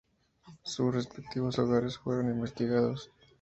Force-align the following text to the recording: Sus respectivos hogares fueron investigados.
Sus 0.63 0.95
respectivos 0.95 1.59
hogares 1.59 1.99
fueron 1.99 2.31
investigados. 2.31 3.11